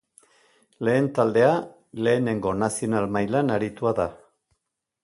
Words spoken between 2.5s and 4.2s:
Nazional mailan aritua da.